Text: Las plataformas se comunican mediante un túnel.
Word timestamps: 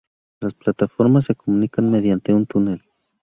Las 0.39 0.55
plataformas 0.55 1.25
se 1.25 1.35
comunican 1.35 1.91
mediante 1.91 2.33
un 2.33 2.47
túnel. 2.47 2.81